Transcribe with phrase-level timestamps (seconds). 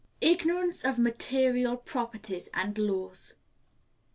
[0.19, 3.35] _Ignorance of Material Properties and Laws.